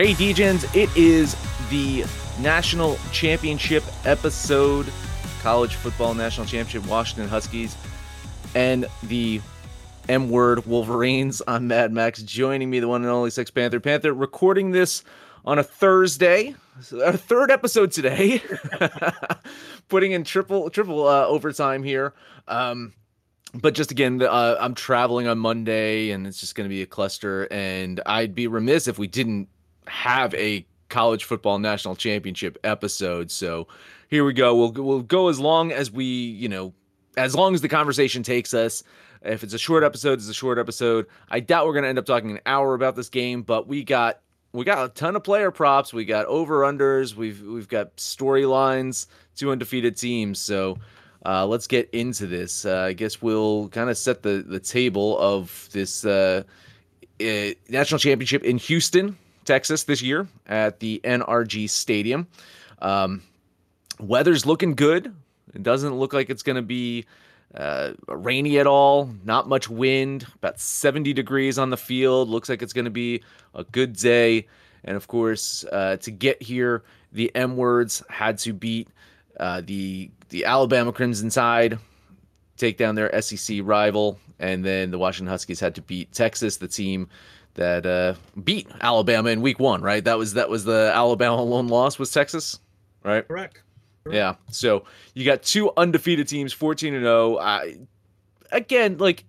[0.00, 1.36] Hey, DJs, it is
[1.68, 2.06] the
[2.40, 4.90] national championship episode,
[5.42, 7.76] college football national championship, Washington Huskies,
[8.54, 9.42] and the
[10.08, 11.42] M word Wolverines.
[11.46, 12.22] I'm Mad Max.
[12.22, 13.78] Joining me, the one and only Sex Panther.
[13.78, 15.04] Panther, recording this
[15.44, 16.54] on a Thursday,
[17.04, 18.42] our third episode today,
[19.90, 22.14] putting in triple triple uh, overtime here.
[22.48, 22.94] Um,
[23.52, 26.86] but just again, uh, I'm traveling on Monday, and it's just going to be a
[26.86, 27.46] cluster.
[27.50, 29.50] And I'd be remiss if we didn't
[29.90, 33.30] have a college football national championship episode.
[33.30, 33.68] So
[34.08, 34.56] here we go.
[34.56, 36.74] We'll we'll go as long as we, you know,
[37.16, 38.82] as long as the conversation takes us.
[39.22, 41.06] If it's a short episode, it's a short episode.
[41.30, 43.84] I doubt we're going to end up talking an hour about this game, but we
[43.84, 44.20] got
[44.52, 45.92] we got a ton of player props.
[45.92, 47.14] We got over unders.
[47.14, 49.06] We've we've got storylines.
[49.36, 50.38] Two undefeated teams.
[50.38, 50.78] So
[51.24, 52.64] uh, let's get into this.
[52.64, 56.42] Uh, I guess we'll kind of set the the table of this uh,
[57.20, 57.24] uh
[57.68, 59.18] national championship in Houston.
[59.44, 62.26] Texas this year at the NRG Stadium.
[62.80, 63.22] Um,
[63.98, 65.14] weather's looking good.
[65.54, 67.06] It doesn't look like it's going to be
[67.54, 69.10] uh, rainy at all.
[69.24, 70.26] Not much wind.
[70.36, 72.28] About 70 degrees on the field.
[72.28, 73.22] Looks like it's going to be
[73.54, 74.46] a good day.
[74.84, 78.88] And of course, uh, to get here, the M words had to beat
[79.38, 81.78] uh, the the Alabama Crimson Tide,
[82.56, 86.68] take down their SEC rival, and then the Washington Huskies had to beat Texas, the
[86.68, 87.08] team
[87.54, 90.04] that uh, beat Alabama in Week One, right?
[90.04, 92.58] That was that was the Alabama lone loss was Texas,
[93.04, 93.26] right?
[93.26, 93.62] Correct.
[94.04, 94.16] Correct.
[94.16, 94.34] Yeah.
[94.50, 94.84] So
[95.14, 97.38] you got two undefeated teams, fourteen and zero.
[97.38, 97.72] Oh.
[98.52, 99.24] Again, like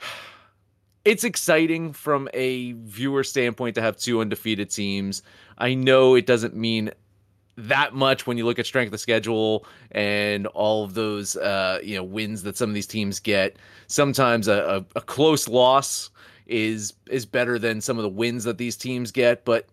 [1.04, 5.22] it's exciting from a viewer standpoint to have two undefeated teams.
[5.58, 6.90] I know it doesn't mean
[7.58, 11.96] that much when you look at strength of schedule and all of those uh, you
[11.96, 13.56] know wins that some of these teams get.
[13.88, 16.10] Sometimes a, a, a close loss
[16.46, 19.66] is is better than some of the wins that these teams get, but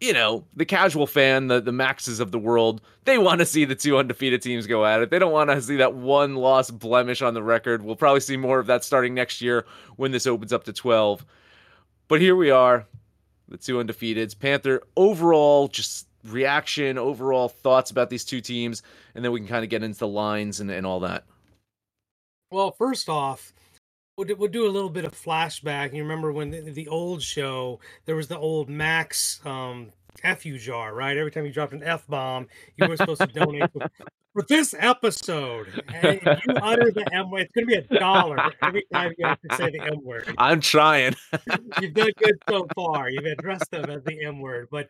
[0.00, 3.64] you know, the casual fan, the the maxes of the world, they want to see
[3.64, 5.10] the two undefeated teams go at it.
[5.10, 7.82] They don't want to see that one loss blemish on the record.
[7.82, 9.66] We'll probably see more of that starting next year
[9.96, 11.24] when this opens up to 12.
[12.08, 12.86] But here we are,
[13.48, 14.38] the two undefeateds.
[14.38, 18.82] Panther overall just reaction, overall thoughts about these two teams,
[19.14, 21.24] and then we can kind of get into the lines and, and all that.
[22.50, 23.52] Well, first off,
[24.20, 25.94] we'll do, we'll do a little bit of flashback.
[25.94, 29.92] You remember when the, the old show, there was the old Max um,
[30.38, 31.16] FU jar, right?
[31.16, 33.70] Every time you dropped an F bomb, you were supposed to donate.
[34.32, 38.38] For this episode, and you utter the M word, it's going to be a dollar
[38.62, 40.32] every time you have to say the M word.
[40.38, 41.16] I'm trying.
[41.80, 43.10] You've done good so far.
[43.10, 44.68] You've addressed them as the M word.
[44.70, 44.88] But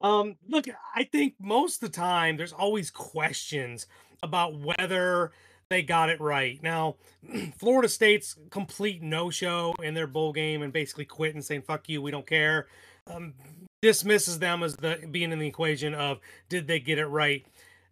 [0.00, 0.64] um, look,
[0.96, 3.86] I think most of the time there's always questions
[4.24, 5.30] about whether
[5.70, 6.60] they got it right.
[6.62, 6.96] Now,
[7.56, 11.88] Florida State's complete no show in their bowl game and basically quit and saying, fuck
[11.88, 12.66] you, we don't care.
[13.06, 13.34] Um,
[13.80, 16.18] dismisses them as the being in the equation of
[16.48, 17.46] did they get it right.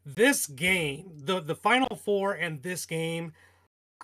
[0.04, 3.32] This game, the the final four and this game,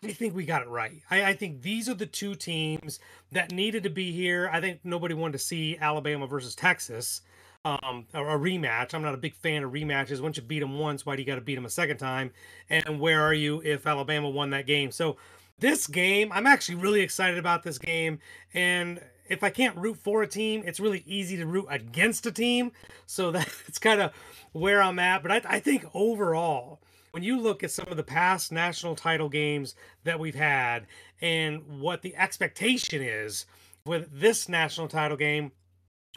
[0.02, 1.02] I think we got it right.
[1.10, 3.00] I, I, think these are the two teams
[3.32, 4.50] that needed to be here.
[4.52, 7.22] I think nobody wanted to see Alabama versus Texas
[7.64, 8.94] um, a, a, rematch.
[8.94, 10.20] I'm not a big fan of rematches.
[10.20, 12.30] Once you beat them once, why do you got to beat them a second time?
[12.68, 14.90] And where are you if Alabama won that game?
[14.90, 15.16] So
[15.58, 18.18] this game, I'm actually really excited about this game.
[18.52, 22.32] And if I can't root for a team, it's really easy to root against a
[22.32, 22.72] team.
[23.06, 24.12] So that's kind of
[24.52, 25.22] where I'm at.
[25.22, 26.80] But I, I think overall,
[27.12, 30.86] when you look at some of the past national title games that we've had
[31.22, 33.46] and what the expectation is
[33.86, 35.52] with this national title game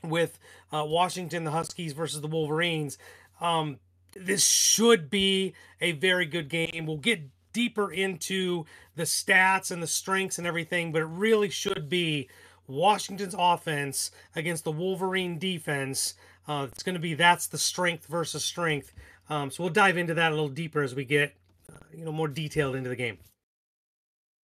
[0.04, 0.40] with
[0.72, 2.98] uh, Washington, the Huskies versus the Wolverines,
[3.42, 3.80] um,
[4.16, 6.86] this should be a very good game.
[6.86, 7.22] We'll get
[7.54, 8.66] deeper into
[8.96, 12.30] the stats and the strengths and everything, but it really should be
[12.68, 16.16] Washington's offense against the Wolverine defense.
[16.48, 18.94] Uh, it's going to be that's the strength versus strength.
[19.30, 21.36] Um, so we'll dive into that a little deeper as we get,
[21.72, 23.18] uh, you know, more detailed into the game.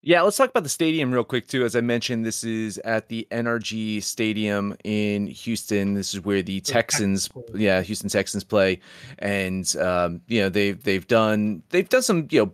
[0.05, 1.63] Yeah, let's talk about the stadium real quick too.
[1.63, 5.93] As I mentioned, this is at the NRG Stadium in Houston.
[5.93, 8.81] This is where the Texans, yeah, Houston Texans play,
[9.19, 12.53] and um, you know they've they've done they've done some you know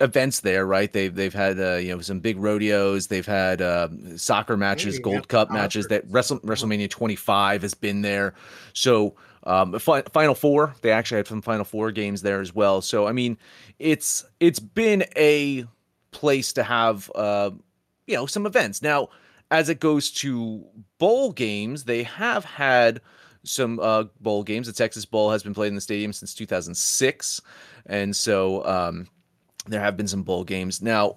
[0.00, 0.92] events there, right?
[0.92, 3.06] They've they've had uh, you know some big rodeos.
[3.06, 5.86] They've had uh, soccer matches, Maybe, Gold Cup matches.
[5.86, 8.34] That Wrestle, WrestleMania 25 has been there.
[8.72, 12.80] So um, Final Four, they actually had some Final Four games there as well.
[12.82, 13.38] So I mean,
[13.78, 15.64] it's it's been a
[16.10, 17.50] place to have uh,
[18.06, 18.82] you know some events.
[18.82, 19.08] Now,
[19.50, 20.64] as it goes to
[20.98, 23.00] bowl games, they have had
[23.44, 24.66] some uh, bowl games.
[24.66, 27.40] The Texas Bowl has been played in the stadium since 2006,
[27.86, 29.08] and so um,
[29.66, 30.82] there have been some bowl games.
[30.82, 31.16] Now,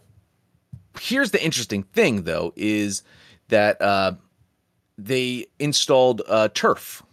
[0.99, 3.03] here's the interesting thing, though, is
[3.49, 4.13] that uh,
[4.97, 7.03] they installed uh, turf.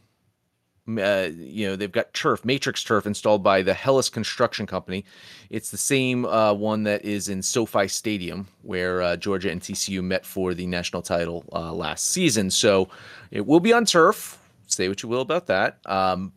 [0.88, 5.04] Uh, you know, they've got turf, matrix turf installed by the Hellas Construction Company.
[5.50, 10.02] It's the same uh, one that is in SoFi Stadium, where uh, Georgia and TCU
[10.02, 12.50] met for the national title uh, last season.
[12.50, 12.88] So
[13.30, 14.38] it will be on turf.
[14.66, 15.78] Say what you will about that.
[15.84, 16.32] Um,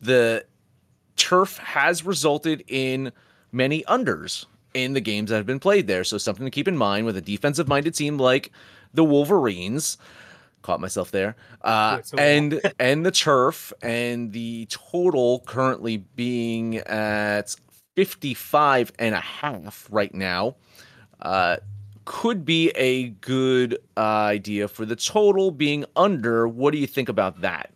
[0.00, 0.44] the
[1.16, 3.12] turf has resulted in
[3.50, 6.04] many unders in the games that have been played there.
[6.04, 8.50] So something to keep in mind with a defensive minded team like
[8.92, 9.96] the Wolverines.
[10.64, 11.36] Caught myself there.
[11.60, 17.54] Uh, and and the turf and the total currently being at
[17.96, 20.56] 55 and a half right now.
[21.20, 21.58] Uh,
[22.06, 26.48] could be a good uh, idea for the total being under.
[26.48, 27.70] What do you think about that?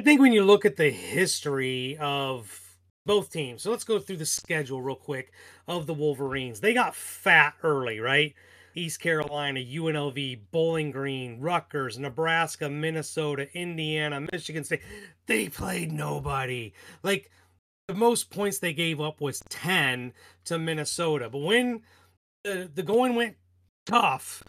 [0.00, 2.68] I think when you look at the history of
[3.04, 3.62] both teams.
[3.62, 5.32] So let's go through the schedule real quick
[5.66, 6.60] of the Wolverines.
[6.60, 8.34] They got fat early, right?
[8.78, 14.82] East Carolina, UNLV, Bowling Green, Rutgers, Nebraska, Minnesota, Indiana, Michigan State.
[15.26, 16.72] They played nobody.
[17.02, 17.30] Like
[17.88, 20.12] the most points they gave up was 10
[20.44, 21.28] to Minnesota.
[21.28, 21.82] But when
[22.44, 23.36] the, the going went
[23.86, 24.44] tough,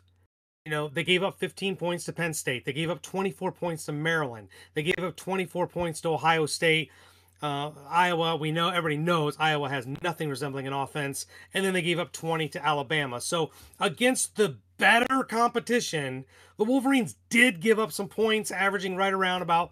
[0.65, 2.65] you know, they gave up 15 points to Penn State.
[2.65, 4.49] They gave up 24 points to Maryland.
[4.75, 6.91] They gave up 24 points to Ohio State.
[7.41, 11.81] Uh, Iowa, we know everybody knows Iowa has nothing resembling an offense, and then they
[11.81, 13.21] gave up 20 to Alabama.
[13.21, 16.25] So against the better competition,
[16.57, 19.71] the Wolverines did give up some points, averaging right around about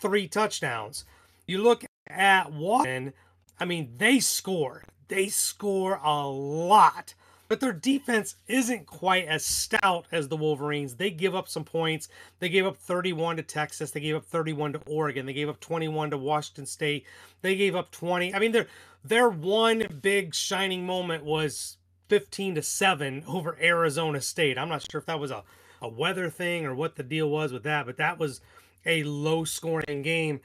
[0.00, 1.04] three touchdowns.
[1.46, 3.14] You look at Washington,
[3.58, 4.84] I mean, they score.
[5.08, 7.14] They score a lot
[7.48, 10.94] but their defense isn't quite as stout as the Wolverines.
[10.96, 12.08] They give up some points.
[12.38, 13.90] They gave up 31 to Texas.
[13.90, 15.24] They gave up 31 to Oregon.
[15.24, 17.06] They gave up 21 to Washington State.
[17.40, 18.34] They gave up 20.
[18.34, 18.66] I mean, their
[19.02, 21.78] their one big shining moment was
[22.08, 24.58] 15 to 7 over Arizona State.
[24.58, 25.42] I'm not sure if that was a,
[25.80, 28.40] a weather thing or what the deal was with that, but that was
[28.84, 30.40] a low scoring game.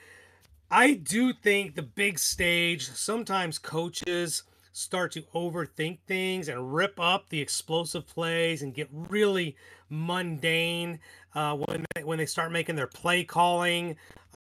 [0.72, 7.30] I do think the big stage, sometimes coaches start to overthink things and rip up
[7.30, 9.56] the explosive plays and get really
[9.89, 11.00] mundane
[11.36, 13.96] uh, when they, when they start making their play calling.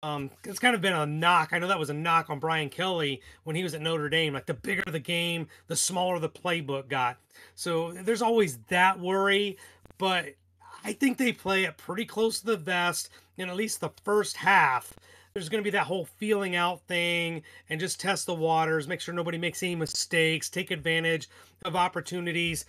[0.04, 1.50] Um, it's kind of been a knock.
[1.52, 4.34] I know that was a knock on Brian Kelly when he was at Notre Dame.
[4.34, 7.18] Like the bigger the game, the smaller the playbook got.
[7.56, 9.58] So there's always that worry,
[9.98, 10.36] but
[10.84, 14.38] I think they play it pretty close to the vest in at least the first
[14.38, 14.94] half
[15.40, 19.00] there's going to be that whole feeling out thing and just test the waters, make
[19.00, 21.30] sure nobody makes any mistakes, take advantage
[21.64, 22.66] of opportunities.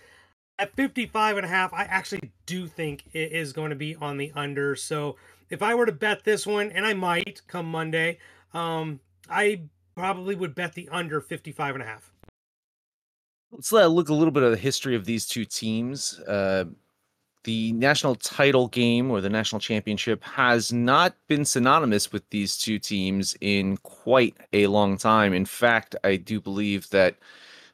[0.57, 4.17] At 55 and a half, I actually do think it is going to be on
[4.17, 4.77] the under.
[4.77, 5.17] So
[5.49, 8.19] if I were to bet this one, and I might come Monday,
[8.53, 9.63] um, I
[9.93, 12.13] probably would bet the under 55 and a half.
[13.51, 16.19] Let's look a little bit of the history of these two teams.
[16.19, 16.65] Uh,
[17.43, 22.77] the national title game or the national championship has not been synonymous with these two
[22.77, 25.33] teams in quite a long time.
[25.33, 27.15] In fact, I do believe that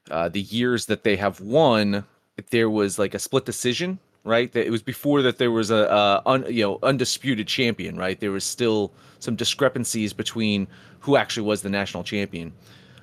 [0.10, 2.06] uh, the years that they have won,
[2.52, 4.52] there was like a split decision, right?
[4.54, 8.20] That it was before that there was a, a un, you know undisputed champion, right?
[8.20, 10.68] There was still some discrepancies between
[11.00, 12.54] who actually was the national champion.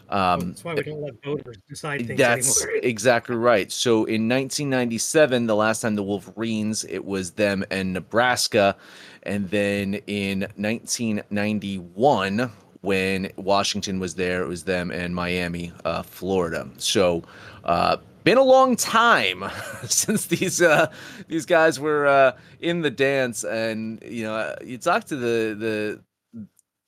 [0.08, 2.80] Um, that's why we don't let voters decide things That's anymore.
[2.82, 3.70] exactly right.
[3.72, 8.76] So in 1997, the last time the Wolverines, it was them and Nebraska,
[9.22, 16.68] and then in 1991, when Washington was there, it was them and Miami, uh, Florida.
[16.78, 17.22] So.
[17.64, 19.44] Uh, been a long time
[19.86, 20.90] since these uh,
[21.28, 26.00] these guys were uh, in the dance, and you know you talk to the the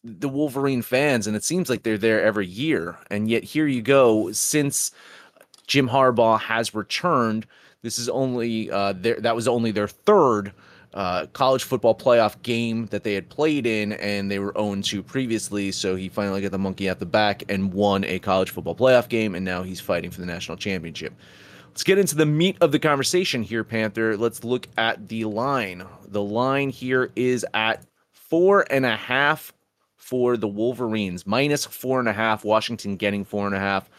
[0.07, 2.97] the Wolverine fans, and it seems like they're there every year.
[3.11, 4.93] And yet here you go, since
[5.67, 7.47] Jim Harbaugh has returned,
[7.83, 10.53] this is only uh, their, that was only their third
[10.95, 15.03] uh, college football playoff game that they had played in, and they were owned to
[15.03, 15.73] previously.
[15.73, 19.09] So he finally got the monkey out the back and won a college football playoff
[19.09, 21.13] game, and now he's fighting for the national championship.
[21.69, 24.17] Let's get into the meat of the conversation here, Panther.
[24.17, 25.85] Let's look at the line.
[26.09, 29.53] The line here is at four and a half
[30.07, 32.45] for the Wolverines, minus four and a half.
[32.45, 33.91] Washington getting four and a half.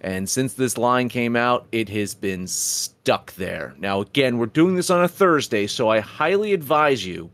[0.00, 3.72] And since this line came out, it has been stuck there.
[3.78, 7.30] Now, again, we're doing this on a Thursday, so I highly advise you,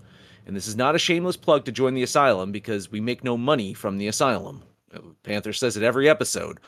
[0.46, 3.38] and this is not a shameless plug to join the asylum because we make no
[3.38, 4.62] money from the asylum.
[4.94, 6.60] Uh, Panther says it every episode.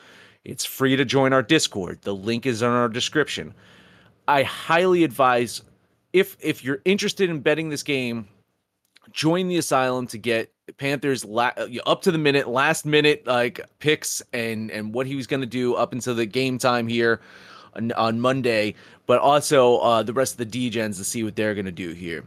[0.43, 2.01] It's free to join our Discord.
[2.01, 3.53] The link is in our description.
[4.27, 5.61] I highly advise
[6.11, 8.27] if if you're interested in betting this game,
[9.11, 13.61] join the asylum to get Panthers la- uh, up to the minute, last minute like
[13.79, 17.21] picks and and what he was going to do up until the game time here
[17.75, 18.75] on, on Monday,
[19.05, 21.91] but also uh, the rest of the DGens to see what they're going to do
[21.91, 22.25] here.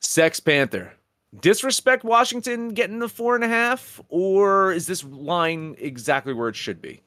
[0.00, 0.94] Sex Panther,
[1.40, 6.56] disrespect Washington getting the four and a half, or is this line exactly where it
[6.56, 7.02] should be?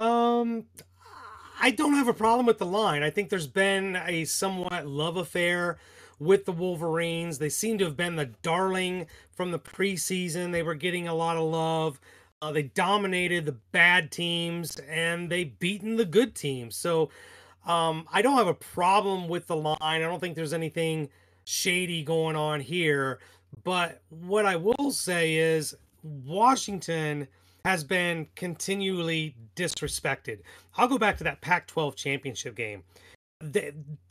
[0.00, 0.66] Um,
[1.60, 3.02] I don't have a problem with the line.
[3.02, 5.78] I think there's been a somewhat love affair
[6.18, 7.38] with the Wolverines.
[7.38, 10.52] They seem to have been the darling from the preseason.
[10.52, 12.00] They were getting a lot of love.
[12.40, 16.76] Uh, they dominated the bad teams and they beaten the good teams.
[16.76, 17.10] So
[17.66, 19.78] um, I don't have a problem with the line.
[19.80, 21.08] I don't think there's anything
[21.44, 23.18] shady going on here.
[23.64, 27.28] But what I will say is Washington
[27.64, 30.40] has been continually disrespected.
[30.76, 32.84] I'll go back to that Pac 12 championship game.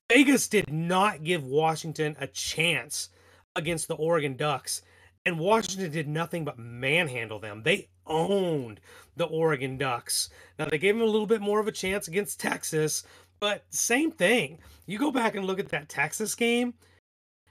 [0.09, 3.09] Vegas did not give Washington a chance
[3.55, 4.81] against the Oregon Ducks,
[5.25, 7.63] and Washington did nothing but manhandle them.
[7.63, 8.79] They owned
[9.17, 10.29] the Oregon Ducks.
[10.57, 13.03] Now, they gave them a little bit more of a chance against Texas,
[13.39, 14.59] but same thing.
[14.85, 16.73] You go back and look at that Texas game,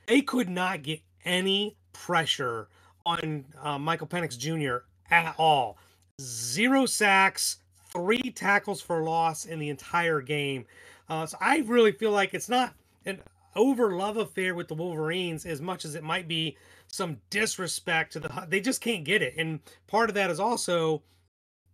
[0.07, 2.69] they could not get any pressure
[3.05, 4.87] on uh, Michael Penix Jr.
[5.11, 5.77] at all.
[6.21, 7.59] Zero sacks,
[7.93, 10.65] three tackles for loss in the entire game.
[11.09, 13.21] Uh, so I really feel like it's not an
[13.55, 16.57] over love affair with the Wolverines as much as it might be
[16.89, 18.47] some disrespect to the.
[18.49, 21.03] They just can't get it, and part of that is also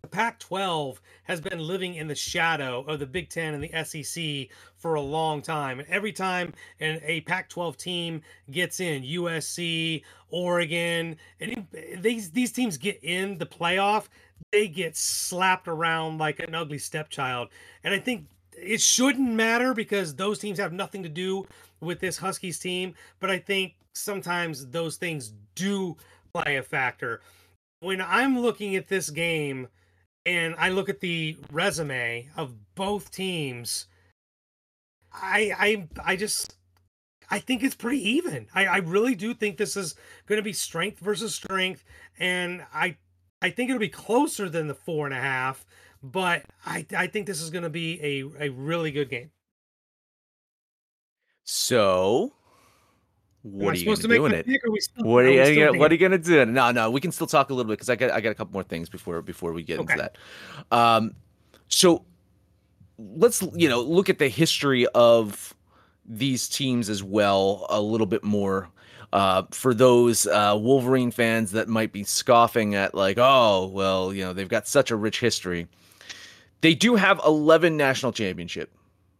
[0.02, 4.48] the Pac-12 has been living in the shadow of the Big Ten and the SEC
[4.76, 5.78] for a long time.
[5.78, 11.66] And every time an, a Pac-12 team gets in, USC, Oregon, and
[11.98, 14.08] these these teams get in the playoff,
[14.50, 17.48] they get slapped around like an ugly stepchild.
[17.84, 21.46] And I think it shouldn't matter because those teams have nothing to do
[21.80, 22.94] with this Huskies team.
[23.20, 25.96] But I think sometimes those things do
[26.32, 27.20] play a factor.
[27.80, 29.68] When I'm looking at this game
[30.24, 33.86] and I look at the resume of both teams,
[35.12, 36.56] I I I just
[37.30, 38.46] I think it's pretty even.
[38.54, 39.94] I, I really do think this is
[40.26, 41.84] going to be strength versus strength,
[42.18, 42.96] and I
[43.40, 45.66] I think it'll be closer than the four and a half
[46.02, 49.30] but I I think this is going to be a a really good game.
[51.44, 52.32] So,
[53.42, 54.46] what are you going to do in it?
[54.78, 56.46] Still, what are you gonna, what are you going to do?
[56.46, 58.34] No, no, we can still talk a little bit because I got I got a
[58.34, 59.92] couple more things before before we get okay.
[59.92, 60.08] into
[60.70, 60.76] that.
[60.76, 61.14] Um,
[61.68, 62.04] so
[62.98, 65.54] let's you know look at the history of
[66.04, 68.70] these teams as well a little bit more.
[69.12, 74.24] Uh, for those uh, Wolverine fans that might be scoffing at like, oh, well, you
[74.24, 75.66] know, they've got such a rich history.
[76.62, 78.70] They do have 11 national championship.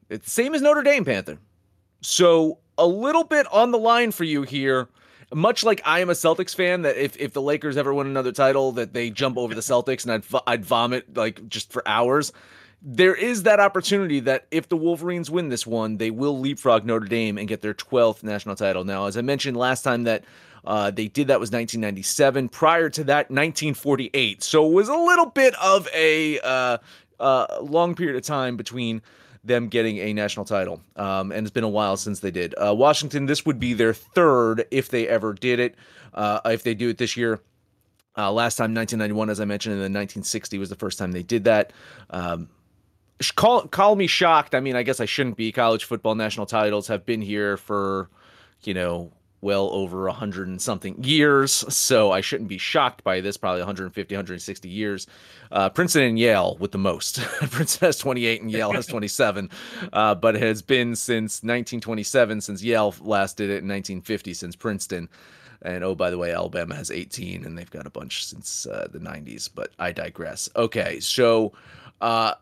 [0.08, 1.38] It's the same as Notre Dame Panther.
[2.00, 4.88] So a little bit on the line for you here.
[5.34, 8.32] Much like I am a Celtics fan, that if, if the Lakers ever win another
[8.32, 12.32] title, that they jump over the Celtics and I'd I'd vomit like just for hours.
[12.82, 17.06] There is that opportunity that if the Wolverines win this one, they will leapfrog Notre
[17.06, 18.84] Dame and get their 12th national title.
[18.84, 20.24] Now, as I mentioned last time, that
[20.64, 22.48] uh, they did that was 1997.
[22.48, 24.42] Prior to that, 1948.
[24.42, 26.78] So it was a little bit of a uh,
[27.20, 29.02] uh, long period of time between
[29.44, 30.80] them getting a national title.
[30.96, 32.54] Um, and it's been a while since they did.
[32.56, 35.74] Uh, Washington, this would be their third if they ever did it.
[36.14, 37.40] Uh, if they do it this year,
[38.14, 41.22] Uh, last time, 1991, as I mentioned, and then 1960 was the first time they
[41.22, 41.72] did that.
[42.10, 42.48] Um,
[43.36, 44.54] call call me shocked.
[44.54, 45.50] I mean, I guess I shouldn't be.
[45.50, 48.10] College football national titles have been here for,
[48.64, 49.10] you know,
[49.42, 53.36] well over 100 and something years, so I shouldn't be shocked by this.
[53.36, 55.06] Probably 150, 160 years.
[55.50, 57.20] Uh, Princeton and Yale with the most.
[57.50, 59.50] Princeton has 28 and Yale has 27,
[59.92, 64.56] uh, but it has been since 1927 since Yale last did it in 1950 since
[64.56, 65.08] Princeton.
[65.60, 68.88] And oh, by the way, Alabama has 18, and they've got a bunch since uh,
[68.90, 69.48] the 90s.
[69.52, 70.48] But I digress.
[70.56, 71.52] Okay, so
[72.00, 72.34] uh,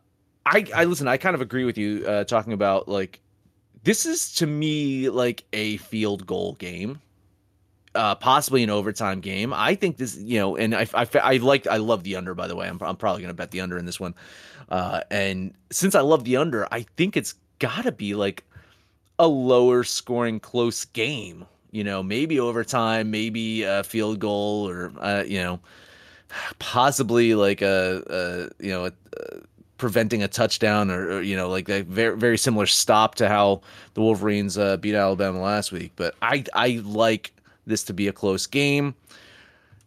[0.47, 1.07] I, I listen.
[1.07, 3.21] I kind of agree with you uh, talking about like
[3.85, 7.01] this is to me like a field goal game
[7.95, 9.53] uh, possibly an overtime game.
[9.53, 12.47] I think this, you know, and I, I, I like, I love the under, by
[12.47, 12.69] the way.
[12.69, 14.15] I'm, I'm probably going to bet the under in this one.
[14.69, 18.45] Uh, and since I love the under, I think it's got to be like
[19.19, 25.25] a lower scoring close game, you know, maybe overtime, maybe a field goal or, uh,
[25.27, 25.61] you know,
[26.61, 28.93] possibly like a, a you know, a,
[29.81, 33.63] preventing a touchdown or, or, you know like a very very similar stop to how
[33.95, 35.93] the Wolverines uh, beat Alabama last week.
[35.97, 37.33] But I I like
[37.67, 38.95] this to be a close game.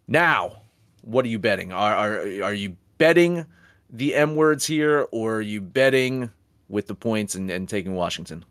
[0.08, 0.64] Now,
[1.02, 1.72] what are you betting?
[1.72, 3.46] Are are are you betting
[3.90, 6.32] the M words here, or are you betting
[6.68, 8.44] with the points and, and taking Washington?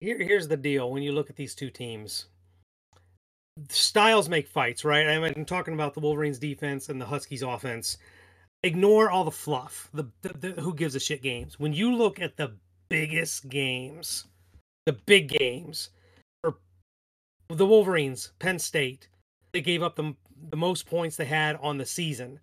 [0.00, 0.90] Here, here's the deal.
[0.90, 2.26] When you look at these two teams,
[3.68, 5.06] styles make fights, right?
[5.06, 7.98] I'm talking about the Wolverines defense and the Huskies offense.
[8.66, 11.56] Ignore all the fluff, the, the, the who gives a shit games.
[11.60, 12.56] When you look at the
[12.88, 14.24] biggest games,
[14.86, 15.90] the big games,
[16.42, 16.56] or
[17.48, 19.06] the Wolverines, Penn State,
[19.52, 20.16] they gave up the,
[20.50, 22.40] the most points they had on the season.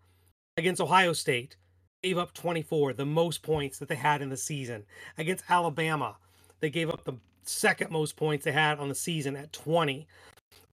[0.56, 1.58] Against Ohio State,
[2.02, 4.86] gave up 24, the most points that they had in the season.
[5.18, 6.16] Against Alabama,
[6.62, 10.08] they gave up the second most points they had on the season at 20.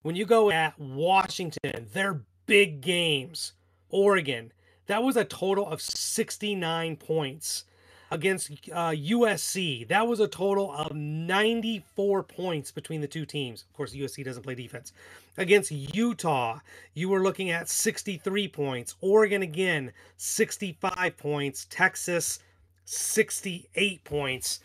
[0.02, 3.54] When you go at Washington, their big games,
[3.88, 4.52] Oregon,
[4.90, 7.64] that was a total of 69 points
[8.10, 9.86] against uh, USC.
[9.86, 13.62] That was a total of 94 points between the two teams.
[13.62, 14.92] Of course, USC doesn't play defense.
[15.36, 16.58] Against Utah,
[16.92, 18.96] you were looking at 63 points.
[19.00, 21.68] Oregon again, 65 points.
[21.70, 22.40] Texas,
[22.84, 24.58] 68 points.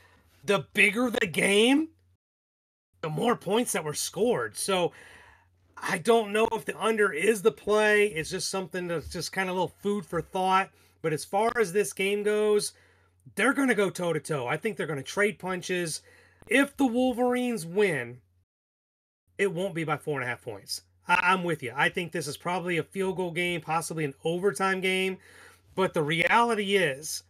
[0.43, 1.89] The bigger the game,
[3.01, 4.57] the more points that were scored.
[4.57, 4.91] So
[5.77, 8.07] I don't know if the under is the play.
[8.07, 10.69] It's just something that's just kind of a little food for thought.
[11.01, 12.73] But as far as this game goes,
[13.35, 14.47] they're going to go toe to toe.
[14.47, 16.01] I think they're going to trade punches.
[16.47, 18.21] If the Wolverines win,
[19.37, 20.81] it won't be by four and a half points.
[21.07, 21.73] I- am with you.
[21.75, 25.17] I think this is probably a field goal game, possibly an overtime game.
[25.75, 27.23] But the reality is,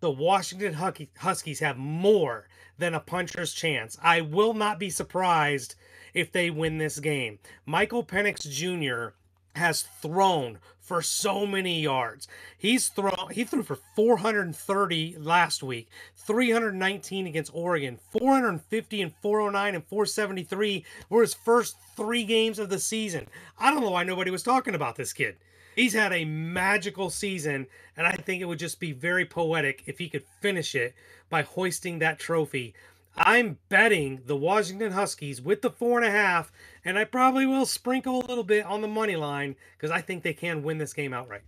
[0.00, 0.74] the Washington
[1.18, 3.96] Huskies have more than a puncher's chance.
[4.02, 5.76] I will not be surprised
[6.14, 7.38] if they win this game.
[7.66, 9.14] Michael Penix Jr.
[9.56, 12.28] has thrown for so many yards.
[12.56, 19.84] He's thrown he threw for 430 last week, 319 against Oregon, 450 and 409 and
[19.84, 23.26] 473 were his first 3 games of the season.
[23.58, 25.36] I don't know why nobody was talking about this kid.
[25.74, 29.98] He's had a magical season, and I think it would just be very poetic if
[29.98, 30.94] he could finish it
[31.30, 32.74] by hoisting that trophy
[33.16, 36.50] I'm betting the Washington Huskies with the four and a half,
[36.84, 40.22] and I probably will sprinkle a little bit on the money line because I think
[40.22, 41.42] they can win this game outright.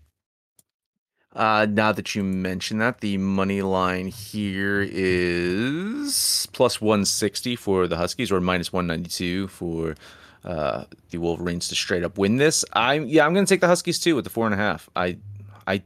[1.35, 7.97] Uh, now that you mention that, the money line here is plus 160 for the
[7.97, 9.97] Huskies or minus 192 for
[10.45, 12.65] uh, the Wolverines to straight up win this.
[12.73, 14.89] I'm yeah, I'm gonna take the Huskies too with the four and a half.
[14.97, 15.19] I,
[15.67, 15.83] I,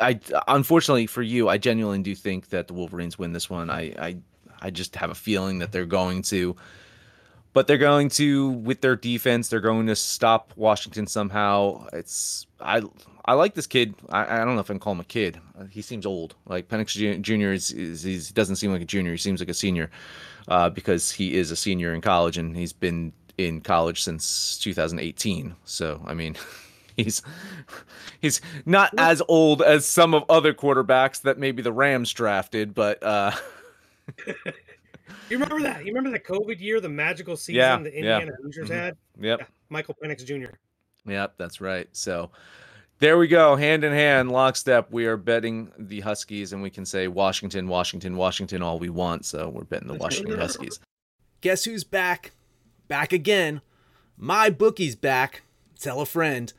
[0.00, 0.18] I
[0.48, 3.68] unfortunately for you, I genuinely do think that the Wolverines win this one.
[3.68, 4.16] I, I
[4.60, 6.56] I just have a feeling that they're going to.
[7.52, 11.86] But they're going to, with their defense, they're going to stop Washington somehow.
[11.92, 12.82] It's I
[13.24, 13.94] I like this kid.
[14.08, 15.40] I, I don't know if I can call him a kid.
[15.70, 16.36] He seems old.
[16.46, 17.52] Like Penix Jr.
[17.52, 19.10] is, is he doesn't seem like a junior.
[19.10, 19.90] He seems like a senior
[20.48, 25.56] uh, because he is a senior in college and he's been in college since 2018.
[25.64, 26.36] So I mean.
[26.96, 27.22] he's
[28.20, 33.02] he's not as old as some of other quarterbacks that maybe the Rams drafted, but
[33.02, 33.32] uh,
[34.26, 35.84] you remember that?
[35.84, 38.36] You remember the COVID year, the magical season yeah, the Indiana yeah.
[38.42, 38.78] Hoosiers mm-hmm.
[38.78, 38.96] had?
[39.20, 39.38] Yep.
[39.40, 40.54] Yeah, Michael Penix Jr.
[41.06, 41.88] Yep, that's right.
[41.92, 42.30] So
[42.98, 44.92] there we go, hand in hand, lockstep.
[44.92, 49.24] We are betting the Huskies, and we can say Washington, Washington, Washington all we want.
[49.24, 50.80] So we're betting the Washington Huskies.
[51.40, 52.32] Guess who's back?
[52.88, 53.62] Back again.
[54.18, 55.42] My bookie's back.
[55.78, 56.52] Tell a friend.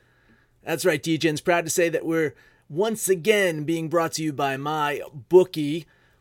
[0.64, 2.34] That's right, DJ's proud to say that we're
[2.70, 5.86] once again being brought to you by my bookie.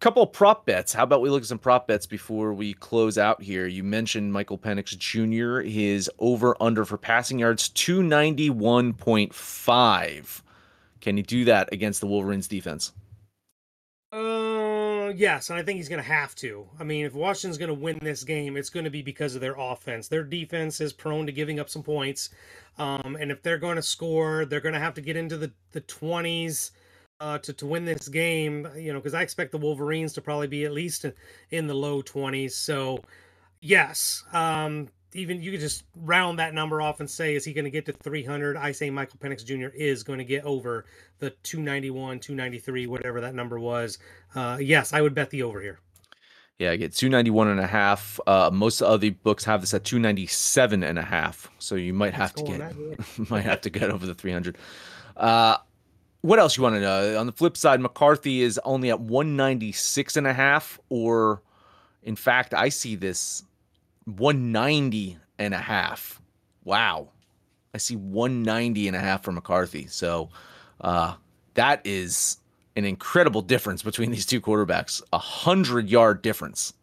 [0.00, 0.92] couple prop bets.
[0.94, 3.66] How about we look at some prop bets before we close out here?
[3.66, 10.42] You mentioned Michael Penix Jr., his over under for passing yards 291.5.
[11.00, 12.92] Can he do that against the Wolverines defense?
[14.12, 16.66] Uh, yes, and I think he's going to have to.
[16.80, 19.40] I mean, if Washington's going to win this game, it's going to be because of
[19.40, 20.08] their offense.
[20.08, 22.30] Their defense is prone to giving up some points,
[22.76, 25.52] um, and if they're going to score, they're going to have to get into the
[25.72, 26.72] the twenties
[27.20, 28.66] uh, to to win this game.
[28.76, 31.06] You know, because I expect the Wolverines to probably be at least
[31.50, 32.56] in the low twenties.
[32.56, 33.00] So,
[33.60, 37.64] yes, um, even you could just round that number off and say, is he going
[37.64, 38.56] to get to 300?
[38.56, 39.74] I say Michael Penix Jr.
[39.74, 40.84] is going to get over
[41.18, 43.98] the 291, 293, whatever that number was.
[44.34, 45.80] Uh, yes, I would bet the over here.
[46.58, 48.20] Yeah, I get 291 and a half.
[48.26, 51.50] Uh, most of the books have this at 297 and a half.
[51.58, 54.58] So you might have to get might have to get over the 300.
[55.16, 55.56] Uh,
[56.22, 57.18] what else you want to know?
[57.18, 61.42] On the flip side, McCarthy is only at 196 and a half, or
[62.02, 63.44] in fact, I see this
[64.04, 66.20] 190 and a half.
[66.64, 67.08] Wow.
[67.74, 69.86] I see 190 and a half for McCarthy.
[69.86, 70.28] So
[70.80, 71.14] uh,
[71.54, 72.38] that is
[72.76, 75.02] an incredible difference between these two quarterbacks.
[75.12, 76.74] A hundred yard difference.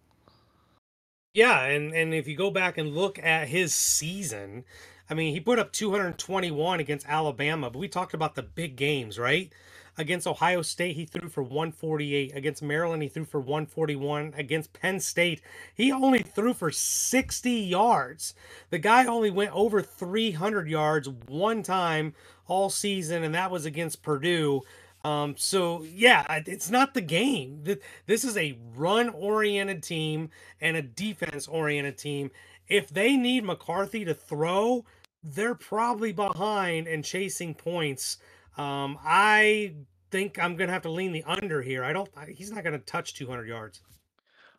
[1.33, 4.65] Yeah, and and if you go back and look at his season,
[5.09, 9.17] I mean, he put up 221 against Alabama, but we talked about the big games,
[9.17, 9.51] right?
[9.99, 12.35] Against Ohio State, he threw for 148.
[12.35, 14.33] Against Maryland, he threw for 141.
[14.37, 15.41] Against Penn State,
[15.73, 18.35] he only threw for 60 yards.
[18.69, 22.13] The guy only went over 300 yards one time
[22.47, 24.61] all season, and that was against Purdue.
[25.03, 27.63] Um, so yeah, it's not the game.
[28.05, 30.29] This is a run-oriented team
[30.61, 32.29] and a defense-oriented team.
[32.67, 34.85] If they need McCarthy to throw,
[35.23, 38.17] they're probably behind and chasing points.
[38.57, 39.75] Um, I
[40.11, 41.83] think I'm going to have to lean the under here.
[41.83, 42.09] I don't.
[42.29, 43.81] He's not going to touch 200 yards.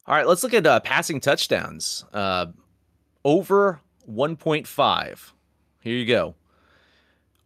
[0.07, 2.05] All right, let's look at uh, passing touchdowns.
[2.13, 2.47] Uh,
[3.25, 5.33] over 1.5.
[5.81, 6.35] Here you go.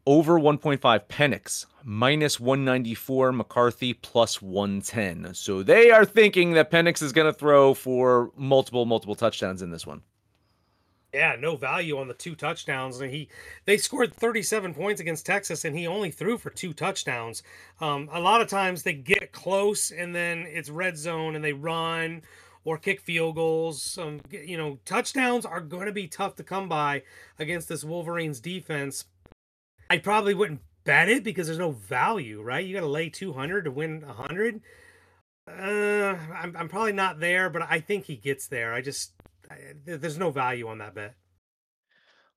[0.06, 5.34] Over 1.5 Penix minus 194 McCarthy plus 110.
[5.34, 9.70] So they are thinking that Penix is going to throw for multiple multiple touchdowns in
[9.70, 10.02] this one.
[11.12, 13.00] Yeah, no value on the two touchdowns.
[13.00, 13.28] And he
[13.66, 17.42] they scored 37 points against Texas and he only threw for two touchdowns.
[17.80, 21.52] Um, a lot of times they get close and then it's red zone and they
[21.52, 22.22] run
[22.64, 23.98] or kick field goals.
[23.98, 27.02] Um, you know, touchdowns are going to be tough to come by
[27.38, 29.04] against this Wolverines defense.
[29.90, 32.64] I probably wouldn't bet it because there's no value, right?
[32.64, 34.62] You got to lay 200 to win 100.
[35.46, 38.72] Uh, I'm, I'm probably not there, but I think he gets there.
[38.72, 39.12] I just
[39.84, 41.14] there's no value on that bet.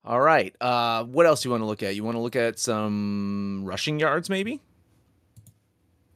[0.04, 0.56] All right.
[0.62, 1.95] Uh, what else do you want to look at?
[1.95, 4.62] You want to look at some rushing yards, maybe?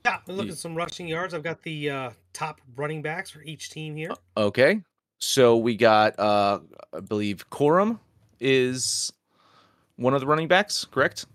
[0.06, 1.34] Yeah, look at some rushing yards.
[1.34, 4.12] I've got the uh, top running backs for each team here.
[4.38, 4.82] Okay.
[5.18, 6.60] So we got, uh,
[6.94, 8.00] I believe, Corum
[8.40, 9.12] is
[9.98, 11.26] one of the running backs, correct?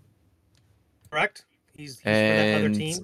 [1.11, 1.45] Correct.
[1.75, 2.97] He's, he's for that other team.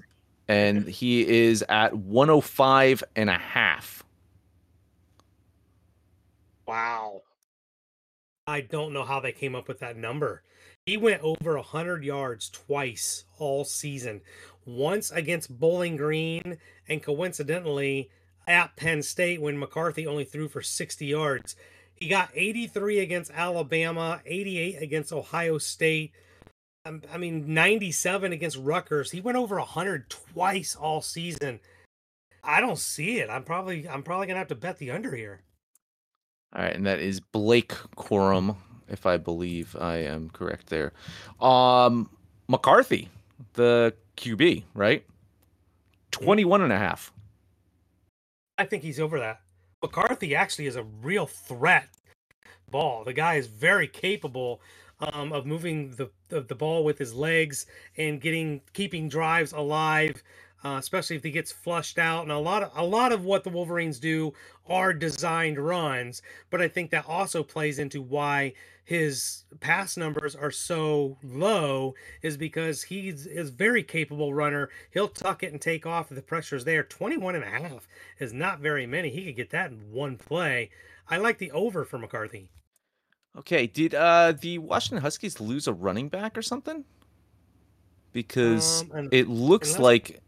[0.48, 4.02] and he is at 105 and a half.
[6.66, 7.22] Wow.
[8.46, 10.42] I don't know how they came up with that number.
[10.86, 14.22] He went over 100 yards twice all season.
[14.64, 18.10] Once against Bowling Green, and coincidentally
[18.46, 21.56] at Penn State when McCarthy only threw for 60 yards.
[21.94, 26.12] He got 83 against Alabama, 88 against Ohio State.
[26.84, 29.12] um, I mean, 97 against Rutgers.
[29.12, 31.60] He went over 100 twice all season.
[32.42, 33.30] I don't see it.
[33.30, 35.42] I'm probably I'm probably gonna have to bet the under here.
[36.54, 38.56] All right, and that is Blake Corum,
[38.88, 40.92] if I believe I am correct there.
[41.40, 42.10] Um,
[42.48, 43.08] McCarthy,
[43.54, 45.04] the QB, right?
[46.10, 47.12] 21 and a half.
[48.58, 49.40] I think he's over that.
[49.82, 51.88] McCarthy actually is a real threat
[52.70, 53.02] ball.
[53.04, 54.60] The guy is very capable
[55.00, 60.22] um, of moving the, the the ball with his legs and getting keeping drives alive,
[60.64, 62.22] uh, especially if he gets flushed out.
[62.22, 64.32] And a lot of a lot of what the Wolverines do
[64.66, 70.50] are designed runs, but I think that also plays into why his pass numbers are
[70.50, 74.70] so low is because he's is very capable runner.
[74.90, 76.82] He'll tuck it and take off if the pressure's there.
[76.82, 77.86] 21 and a half
[78.18, 79.08] is not very many.
[79.10, 80.70] He could get that in one play.
[81.08, 82.50] I like the over for McCarthy.
[83.38, 86.84] Okay, did uh the Washington Huskies lose a running back or something?
[88.12, 90.20] Because Um, and- it looks like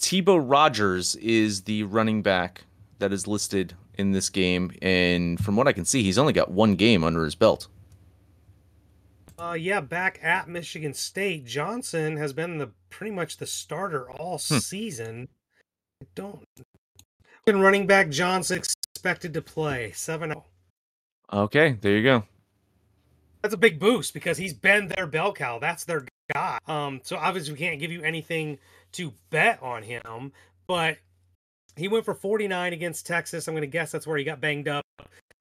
[0.00, 2.64] Tybo Rogers is the running back
[2.98, 6.50] that is listed in this game, and from what I can see, he's only got
[6.50, 7.68] one game under his belt.
[9.38, 14.38] Uh, yeah, back at Michigan State, Johnson has been the pretty much the starter all
[14.38, 14.58] Hmm.
[14.58, 15.28] season.
[16.02, 16.44] I don't.
[17.46, 20.32] Been running back Johnson expected to play seven.
[20.32, 20.44] oh.
[21.32, 22.24] Okay, there you go.
[23.42, 25.58] That's a big boost because he's been their bell cow.
[25.58, 26.58] That's their guy.
[26.66, 28.58] Um, so obviously we can't give you anything
[28.92, 30.32] to bet on him,
[30.66, 30.98] but
[31.76, 33.46] he went for 49 against Texas.
[33.46, 34.84] I'm going to guess that's where he got banged up.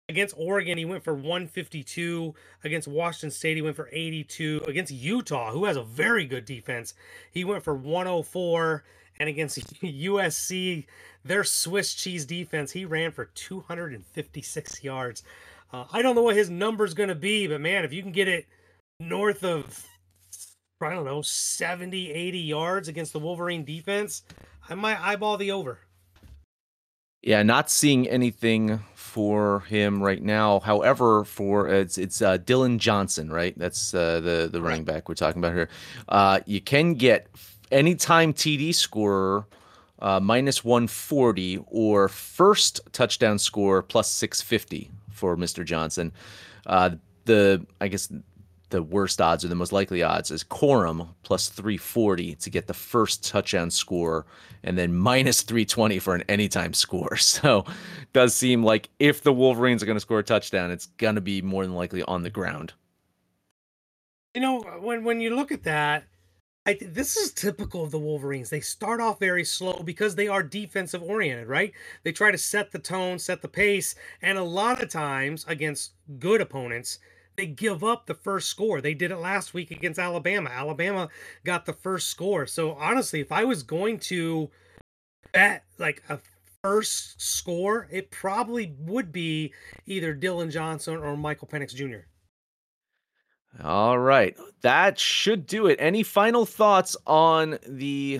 [0.08, 2.34] Against Oregon, he went for 152.
[2.63, 4.63] Against Washington State, he went for 82.
[4.67, 6.95] Against Utah, who has a very good defense,
[7.32, 8.84] he went for 104.
[9.19, 10.86] And against USC,
[11.23, 15.23] their Swiss cheese defense, he ran for 256 yards.
[15.71, 18.12] Uh, I don't know what his number's going to be, but man, if you can
[18.12, 18.47] get it
[18.99, 19.86] north of,
[20.82, 24.24] I don't know, 70, 80 yards against the Wolverine defense,
[24.70, 25.80] I might eyeball the over.
[27.22, 30.62] Yeah, not seeing anything for him right now.
[30.62, 33.58] However, for it's it's uh, Dillon Johnson, right?
[33.58, 35.68] That's uh, the the running back we're talking about here.
[36.08, 37.28] Uh, you can get
[37.72, 39.46] anytime TD scorer
[40.02, 46.13] uh, minus one forty or first touchdown score plus six fifty for Mister Johnson.
[46.65, 46.92] Uh,
[47.26, 48.10] the I guess
[48.69, 52.73] the worst odds or the most likely odds is Corum plus 340 to get the
[52.73, 54.25] first touchdown score
[54.63, 57.17] and then minus 320 for an anytime score.
[57.39, 57.63] So
[58.12, 61.21] does seem like if the Wolverines are going to score a touchdown, it's going to
[61.21, 62.73] be more than likely on the ground.
[64.34, 66.05] You know, when when you look at that,
[66.65, 68.49] I this is typical of the Wolverines.
[68.49, 71.71] They start off very slow because they are defensive oriented, right?
[72.03, 75.93] They try to set the tone, set the pace, and a lot of times against
[76.19, 76.99] good opponents,
[77.39, 78.82] they give up the first score.
[78.82, 80.49] They did it last week against Alabama.
[80.49, 81.08] Alabama
[81.45, 82.45] got the first score.
[82.45, 84.49] So honestly, if I was going to
[85.32, 86.19] bet like a
[86.62, 89.54] first score, it probably would be
[89.86, 92.08] either Dillon Johnson or Michael Penix Jr.
[93.63, 94.36] All right.
[94.60, 95.78] That should do it.
[95.80, 98.19] Any final thoughts on the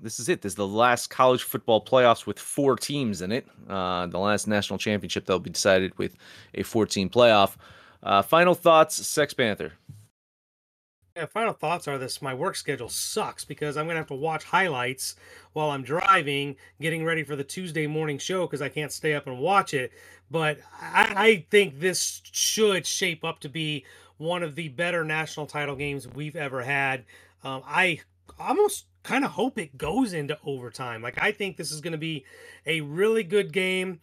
[0.00, 0.42] this is it.
[0.42, 3.46] This is the last college football playoffs with four teams in it.
[3.68, 6.16] Uh, the last national championship that'll be decided with
[6.54, 7.56] a 14 playoff.
[8.02, 9.72] Uh, final thoughts, Sex Panther.
[11.18, 14.44] Yeah, final thoughts are this my work schedule sucks because I'm gonna have to watch
[14.44, 15.16] highlights
[15.52, 19.26] while I'm driving, getting ready for the Tuesday morning show because I can't stay up
[19.26, 19.90] and watch it.
[20.30, 23.84] But I, I think this should shape up to be
[24.18, 27.04] one of the better national title games we've ever had.
[27.42, 28.02] Um, I
[28.38, 31.02] almost kind of hope it goes into overtime.
[31.02, 32.24] Like I think this is gonna be
[32.64, 33.98] a really good game.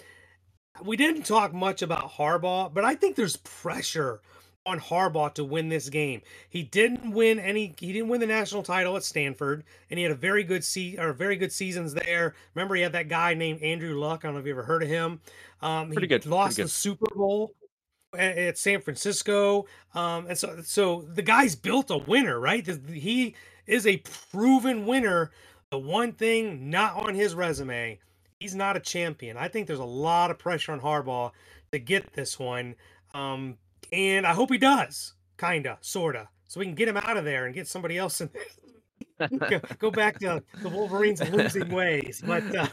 [0.84, 4.22] We didn't talk much about Harbaugh, but I think there's pressure
[4.66, 6.22] on Harbaugh to win this game.
[6.50, 7.74] He didn't win any.
[7.80, 10.98] He didn't win the national title at Stanford, and he had a very good se-
[10.98, 12.34] or very good seasons there.
[12.56, 14.22] Remember, he had that guy named Andrew Luck.
[14.24, 15.22] I don't know if you ever heard of him.
[15.62, 16.66] Um, Pretty he good, pretty Lost good.
[16.66, 17.54] the Super Bowl
[18.18, 22.68] at, at San Francisco, um, and so so the guy's built a winner, right?
[22.92, 23.36] He
[23.68, 23.98] is a
[24.32, 25.32] proven winner.
[25.72, 28.00] The one thing not on his resume,
[28.39, 29.38] he's not a champion.
[29.38, 31.32] I think there's a lot of pressure on Harbaugh
[31.71, 32.76] to get this one.
[33.13, 33.58] Um,
[33.91, 37.45] and I hope he does, kinda, sorta, so we can get him out of there
[37.45, 38.30] and get somebody else in.
[39.50, 42.67] go, go back to the Wolverines' losing ways, but uh,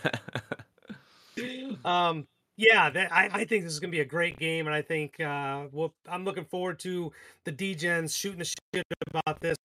[1.89, 4.83] um, yeah, that, I, I think this is gonna be a great game, and I
[4.83, 7.13] think uh, well, I'm looking forward to
[7.45, 9.57] the DGens shooting the shit about this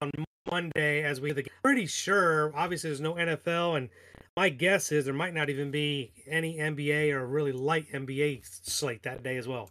[0.00, 0.10] on
[0.50, 1.32] Monday as we.
[1.62, 3.88] Pretty sure, obviously, there's no NFL, and
[4.36, 9.02] my guess is there might not even be any NBA or really light NBA slate
[9.04, 9.70] that day as well.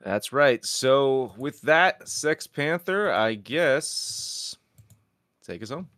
[0.00, 0.64] That's right.
[0.64, 4.56] So with that, Sex Panther, I guess
[5.44, 5.88] take us home.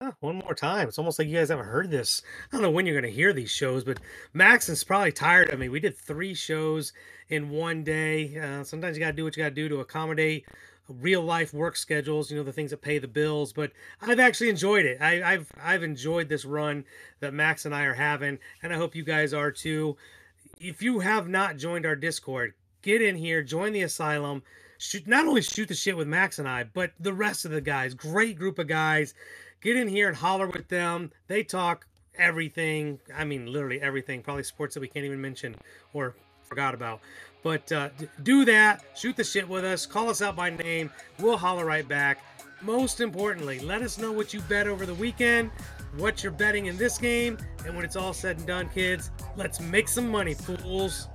[0.00, 0.86] Oh, one more time.
[0.86, 2.22] It's almost like you guys haven't heard this.
[2.46, 3.98] I don't know when you're going to hear these shows, but
[4.32, 5.68] Max is probably tired of me.
[5.68, 6.92] We did three shows
[7.30, 8.38] in one day.
[8.38, 10.46] Uh, sometimes you got to do what you got to do to accommodate
[10.88, 12.30] real life work schedules.
[12.30, 13.52] You know the things that pay the bills.
[13.52, 14.98] But I've actually enjoyed it.
[15.00, 16.84] I, I've I've enjoyed this run
[17.20, 19.96] that Max and I are having, and I hope you guys are too.
[20.60, 24.42] If you have not joined our Discord, get in here, join the Asylum.
[24.80, 27.60] Shoot, not only shoot the shit with Max and I, but the rest of the
[27.60, 27.94] guys.
[27.94, 29.14] Great group of guys
[29.60, 31.10] get in here and holler with them.
[31.26, 32.98] They talk everything.
[33.14, 34.22] I mean, literally everything.
[34.22, 35.56] Probably sports that we can't even mention
[35.92, 37.00] or forgot about.
[37.42, 37.90] But uh,
[38.22, 38.84] do that.
[38.96, 39.86] Shoot the shit with us.
[39.86, 40.90] Call us out by name.
[41.18, 42.18] We'll holler right back.
[42.62, 45.50] Most importantly, let us know what you bet over the weekend,
[45.96, 49.60] what you're betting in this game, and when it's all said and done, kids, let's
[49.60, 51.06] make some money, fools.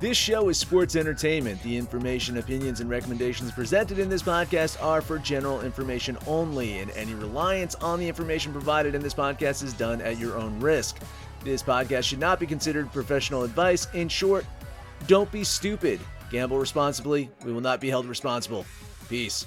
[0.00, 1.62] This show is sports entertainment.
[1.62, 6.90] The information, opinions, and recommendations presented in this podcast are for general information only, and
[6.92, 10.96] any reliance on the information provided in this podcast is done at your own risk.
[11.42, 13.86] This podcast should not be considered professional advice.
[13.94, 14.44] In short,
[15.06, 16.00] don't be stupid.
[16.30, 17.30] Gamble responsibly.
[17.44, 18.64] We will not be held responsible.
[19.08, 19.46] Peace.